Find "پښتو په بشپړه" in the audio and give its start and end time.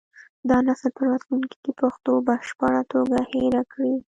1.81-2.81